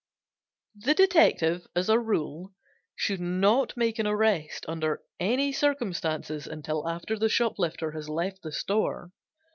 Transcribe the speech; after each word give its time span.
The 0.73 0.95
detective, 0.95 1.67
as 1.75 1.87
a 1.87 1.99
rule, 1.99 2.53
should 2.95 3.21
not 3.21 3.77
make 3.77 3.99
an 3.99 4.07
arrest 4.07 4.65
under 4.67 5.03
any 5.19 5.51
circumstances 5.53 6.47
until 6.47 6.89
after 6.89 7.19
the 7.19 7.29
shoplifter 7.29 7.91
has 7.91 8.09
left 8.09 8.41
the 8.41 8.51
store. 8.51 9.11